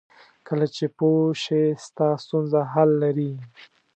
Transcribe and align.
کله 0.47 0.65
چې 0.75 0.85
پوه 0.97 1.23
شې 1.43 1.63
ستا 1.85 2.07
ستونزه 2.23 2.61
حل 2.73 2.91
لري. 3.03 3.33